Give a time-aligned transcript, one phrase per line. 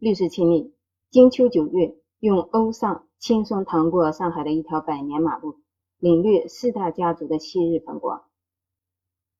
[0.00, 0.72] 律师亲历，
[1.10, 5.56] 金秋九月，用欧尚轻松趟过上海的一条百年马路，
[5.98, 8.24] 领略四大家族的昔日风光。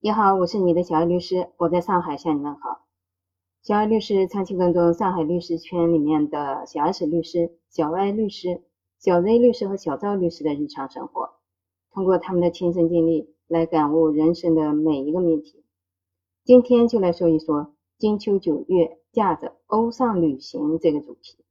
[0.01, 2.85] 你好，我是你的小艾律师，我在上海向你问好。
[3.63, 8.63] 小艾律师长期跟踪上海律师圈里面的小 S 律师、小 Y 律师、
[8.99, 11.31] 小 Z 律师和小赵律师的日常生活，
[11.91, 15.65] 通过他们的亲身经历来感悟人生的每一个命题。
[16.45, 18.97] 今天就来说一说金秋九月。
[19.13, 21.45] 驾着欧尚旅行这个主题，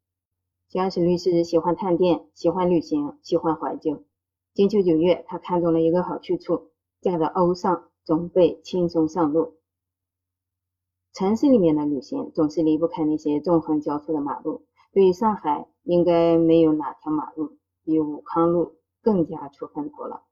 [0.69, 4.05] 小史律师喜欢探店，喜欢旅行，喜欢怀旧。
[4.53, 9.57] 金秋九月，他看中了一个好去处，驾着欧尚准备轻松上路。
[11.11, 14.63] 城市里面的旅行总是离不开那些纵横交错的马路，
[14.93, 20.23] 对于上海，应该没有哪条马路比武康路更加出风头了。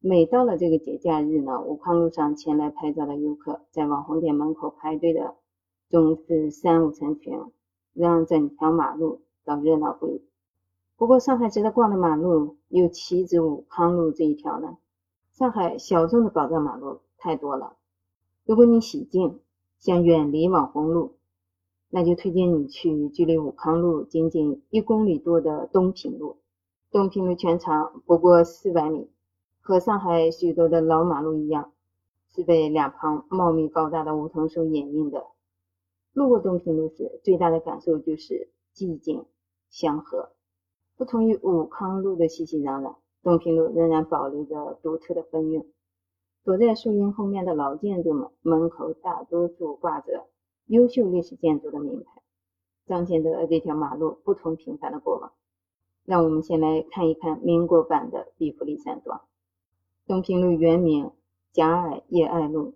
[0.00, 5.34] 每到了这个节假日呢，武康路上前来拍照的游客，在网红店门口排队的。
[5.90, 7.32] 总是三五成群，
[7.94, 10.22] 让整条马路都热闹不已。
[10.98, 14.76] 不过，上海值得逛的马路又岂止武康路这一条呢？
[15.32, 17.76] 上海小众的宝藏马路太多了。
[18.44, 19.40] 如果你喜静，
[19.78, 21.16] 想远离网红路，
[21.88, 26.36] 那就推荐你去距离武康路仅仅一公里多的东平路。
[26.90, 29.08] 东平路全长不过四百米，
[29.68, 31.74] 和上海许多的老马路一样，
[32.30, 35.26] 是被两旁茂密高大的梧桐树掩映的。
[36.14, 39.26] 路过东平路时，最大的感受就是寂静
[39.68, 40.30] 祥和。
[40.96, 45.70] 不同于武康路的熙熙攘攘，东平路仍然保留着独特的风韵。
[46.44, 50.28] 躲在树荫后面的老建筑们门口，大多数挂着
[50.64, 52.22] 优秀历史建筑的名牌，
[52.86, 55.30] 彰显着这条马路不同平凡的过往。
[56.06, 59.20] 让我们先来看一看民国版的比弗利山庄。
[60.08, 61.10] 东平路原名
[61.52, 62.74] 贾尔叶爱路。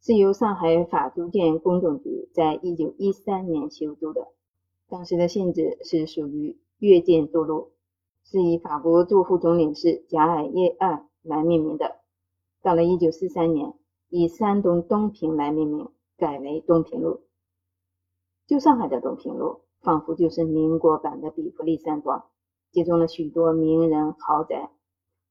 [0.00, 4.28] 是由上海法租界工总局在一九一三年修筑的，
[4.88, 7.72] 当时的性质是属于越建筑路，
[8.22, 11.96] 是以法国驻沪总领事贾尔耶二来命名的。
[12.62, 13.74] 到了一九四三年，
[14.08, 17.22] 以山东东平来命名，改为东平路。
[18.46, 22.26] 旧上海的东平路，仿佛就是民国版的比弗利山庄，
[22.70, 24.70] 集中了许多名人豪宅。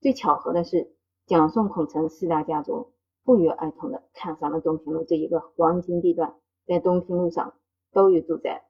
[0.01, 0.91] 最巧合的是，
[1.25, 2.93] 蒋宋孔陈四大家族。
[3.25, 6.35] 不约而同的看上了东平路这一个黄金地段，
[6.67, 7.53] 在东平路上
[7.93, 8.65] 都有住宅，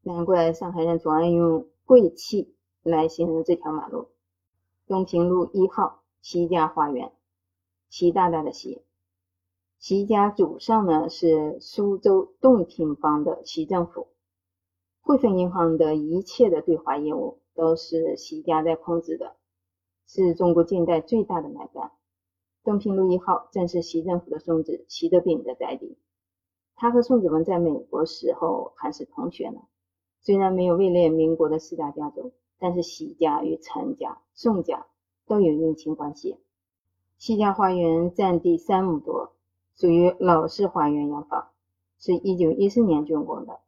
[0.00, 4.08] 难怪上海人总爱用贵气来形容这条马路。
[4.86, 7.12] 东平路一号齐家花园，
[7.90, 8.80] 齐大大的齐。
[9.78, 14.08] 齐家祖上呢是苏州洞庭帮的齐政府，
[15.02, 19.36] 汇丰银行的一切的对华业务都是齐家在控制的，
[20.06, 21.92] 是中国近代最大的买办。
[22.64, 25.96] 东平路一号正是习政府的孙子习德炳的宅邸。
[26.74, 29.60] 他和宋子文在美国时候还是同学呢。
[30.20, 34.86] 虽然没有位列民国的四大家族，但是习家与陈家、宋家
[35.26, 36.36] 都有姻亲关系。
[37.18, 39.32] 习家花园占地三亩多，
[39.76, 41.48] 属于老式花园洋房，
[41.98, 43.60] 是一九一四年竣工的，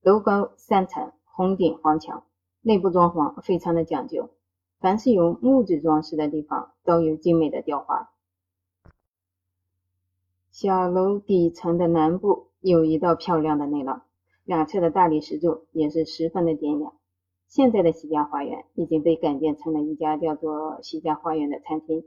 [0.00, 2.24] 楼高三层，红顶黄墙，
[2.62, 4.30] 内部装潢非常的讲究，
[4.80, 8.10] 凡是有木质装饰的地方都有精美的雕花。
[10.50, 14.02] 小楼底层的南部有一道漂亮的内廊，
[14.44, 16.92] 两侧的大理石柱也是十分的典雅。
[17.46, 22.04] 现在的喜家花园已经被改建成了一家叫做喜家花园的餐厅，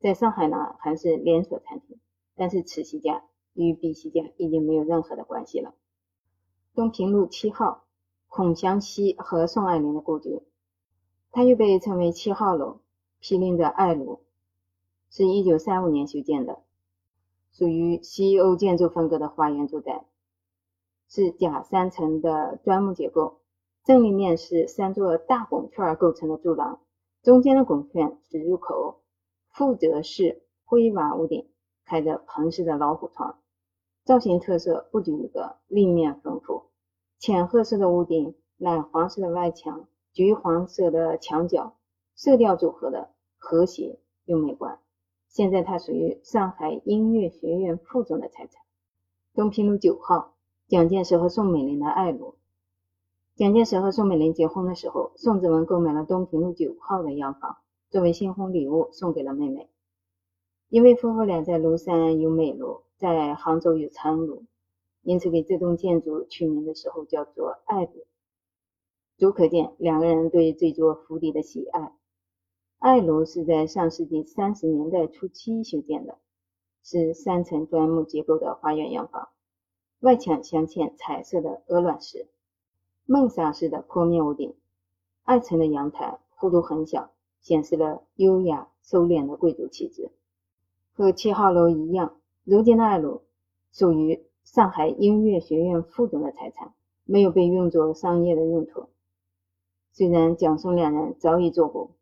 [0.00, 1.98] 在上海呢还是连锁餐厅，
[2.34, 5.74] 但是此喜家与彼喜家已经没有任何的关系了。
[6.74, 7.84] 东平路七号，
[8.28, 10.42] 孔祥熙和宋霭龄的故居，
[11.36, 12.78] 它又被称为七号楼，
[13.20, 14.20] 毗邻的爱楼，
[15.10, 16.60] 是一九三五年修建的。
[17.52, 20.06] 属于西欧建筑风格的花园住宅，
[21.10, 23.40] 是假三层的砖木结构，
[23.84, 26.80] 正立面是三座大拱券构成的柱廊，
[27.22, 29.02] 中间的拱券是入口，
[29.50, 31.46] 负责是灰瓦屋顶，
[31.84, 33.38] 开着棚式的老虎窗，
[34.04, 36.62] 造型特色不拘一格，立面丰富，
[37.18, 39.86] 浅褐色的屋顶，蓝黄色的外墙，
[40.16, 41.76] 橘黄色的墙角，
[42.14, 44.80] 色调组合的和谐又美观。
[45.28, 48.62] 现在它属于上海音乐学院附中的财产。
[49.34, 50.32] 东平路九号，
[50.68, 52.36] 蒋介石和宋美龄的爱庐。
[53.34, 57.58] 蒋介石和宋美龄结婚的时候，宋子文购买了东平路九号的洋房，
[57.90, 59.68] 作为新婚礼物送给了妹妹。
[60.70, 64.44] 因为夫妇俩在庐山有美庐，在杭州有苍庐，
[65.02, 68.06] 因此给这栋建筑取名的时候叫做爱庐。
[69.18, 71.92] 足可见两个人对这座府邸的喜爱。
[72.78, 76.18] 爱庐是在上世纪三十年代初期修建的，
[76.82, 79.30] 是三层砖木结构的花园洋房，
[80.00, 82.28] 外墙镶嵌彩色的鹅卵石，
[83.06, 84.54] 梦莎式的坡面屋顶，
[85.24, 87.10] 二层的阳台弧度很小，
[87.40, 90.10] 显示了优雅收敛的贵族气质。
[90.92, 93.22] 和七号楼一样，如今的二楼
[93.72, 96.74] 属于上海音乐学院副总的财产，
[97.04, 98.90] 没有被用作商业的用途。
[99.96, 101.92] 虽然蒋宋两人早已做过，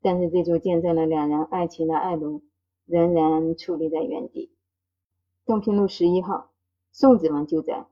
[0.00, 2.40] 但是这座见证了两人爱情的爱楼
[2.86, 4.50] 仍然矗立在原地。
[5.44, 6.52] 东平路十一号，
[6.90, 7.86] 宋子文旧宅。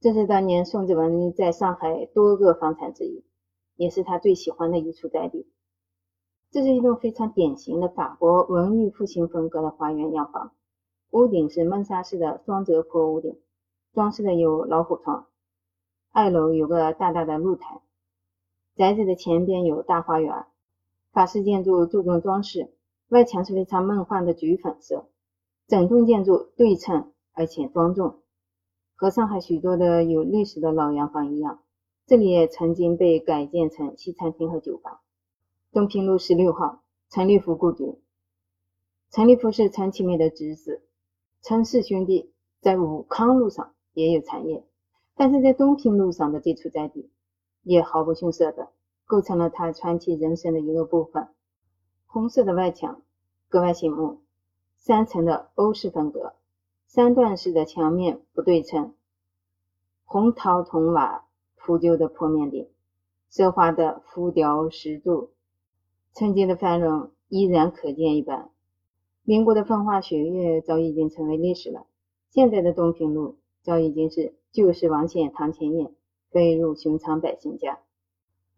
[0.00, 3.26] 这是当年宋子文在上海多个房产之一，
[3.74, 5.46] 也是他最喜欢的一处宅邸。
[6.50, 10.52] 这是一栋非常典型的法国文艺复兴风格的花园洋房，
[11.10, 13.38] 屋顶是闷沙式的双折坡屋顶，
[13.92, 15.26] 装饰的有老虎窗。
[16.10, 17.82] 二楼有个大大的露台，
[18.76, 20.44] 宅子的前边有大花园。
[21.10, 22.70] 法式建筑注重装饰，
[23.08, 25.08] 外墙是非常梦幻的橘粉色，
[25.66, 28.18] 整栋建筑对称而且庄重。
[28.94, 31.62] 和上海许多的有历史的老洋房一样，
[32.06, 35.00] 这里也曾经被改建成西餐厅和酒吧。
[35.72, 37.98] 东平路十六号，陈立夫故居。
[39.10, 40.82] 陈立夫是陈其美的侄子，
[41.40, 42.30] 陈氏兄弟
[42.60, 44.66] 在武康路上也有产业，
[45.14, 47.08] 但是在东平路上的这处宅邸
[47.66, 48.68] 也毫不逊色的
[49.06, 51.28] 构成了他传奇人生的一个部分。
[52.06, 53.02] 红色的外墙
[53.48, 54.20] 格外醒目，
[54.76, 56.34] 三层的欧式风格。
[56.86, 58.94] 三段式的墙面不对称，
[60.04, 61.26] 红陶铜瓦
[61.56, 62.70] 铺就的坡面顶，
[63.30, 65.30] 奢华的浮雕石柱，
[66.12, 68.50] 曾经的繁荣依然可见一斑。
[69.24, 71.86] 民国的风花雪月早已经成为历史了，
[72.30, 75.92] 现在的东平路早已经是旧时王谢堂前燕，
[76.36, 77.80] 飞入寻常百姓家。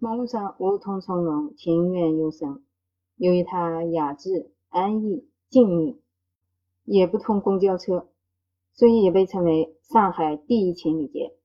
[0.01, 2.65] 马路上梧桐葱茏，庭院幽深。
[3.15, 5.99] 由于它雅致、安逸、静谧，
[6.83, 8.09] 也不通公交车。
[8.73, 11.37] 所以也被称为上海第一情侣街。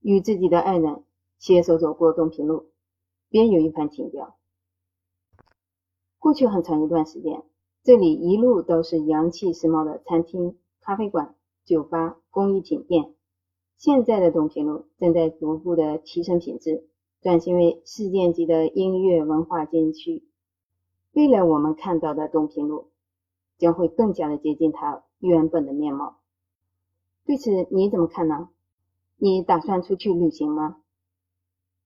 [0.00, 1.04] 与自己的爱人
[1.38, 2.72] 携手走过东平路，
[3.28, 4.36] 别有一番情调。
[6.18, 7.44] 过去很长一段时间，
[7.84, 13.14] 这里一路都是洋气时髦的餐厅、咖啡馆、酒吧、工艺品店。
[13.82, 16.86] 现在的东平路正在逐步的提升品质，
[17.20, 20.22] 转型为世界级的音乐文化街区。
[21.14, 22.90] 未来我们看到的东平路，
[23.58, 26.18] 将会更加的接近它原本的面貌。
[27.26, 28.50] 对此你怎么看呢？
[29.16, 30.76] 你打算出去旅行吗？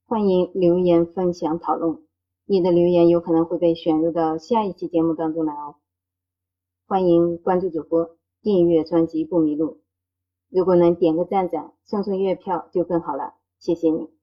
[0.04, 2.02] 欢迎留言分享讨论，
[2.44, 5.76] 你的留言有可能会被选入到下一期节目当中来哦。
[6.86, 9.78] 欢迎关注主播，订阅专辑不迷路。
[10.56, 14.15] 如果能点个赞赞，送送月票就更好了，谢谢你。